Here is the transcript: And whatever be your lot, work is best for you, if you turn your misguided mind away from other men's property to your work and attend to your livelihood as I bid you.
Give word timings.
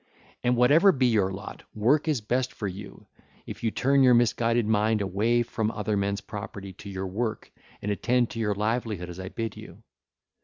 And 0.43 0.57
whatever 0.57 0.91
be 0.91 1.05
your 1.05 1.31
lot, 1.31 1.61
work 1.75 2.07
is 2.07 2.21
best 2.21 2.53
for 2.53 2.67
you, 2.67 3.05
if 3.45 3.63
you 3.63 3.69
turn 3.69 4.01
your 4.01 4.15
misguided 4.15 4.65
mind 4.65 4.99
away 4.99 5.43
from 5.43 5.69
other 5.69 5.95
men's 5.95 6.21
property 6.21 6.73
to 6.73 6.89
your 6.89 7.05
work 7.05 7.51
and 7.83 7.91
attend 7.91 8.31
to 8.31 8.39
your 8.39 8.55
livelihood 8.55 9.11
as 9.11 9.19
I 9.19 9.29
bid 9.29 9.55
you. 9.55 9.83